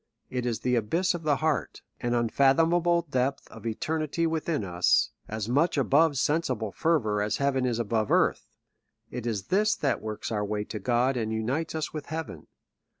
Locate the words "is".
0.47-0.61, 7.67-7.77, 9.27-9.49